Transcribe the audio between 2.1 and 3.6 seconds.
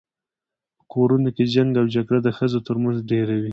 د ښځو تر منځ ډیره وي